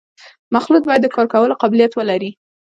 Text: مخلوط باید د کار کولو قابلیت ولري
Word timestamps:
مخلوط 0.55 0.83
باید 0.87 1.01
د 1.03 1.07
کار 1.15 1.27
کولو 1.33 1.59
قابلیت 1.61 1.91
ولري 1.95 2.31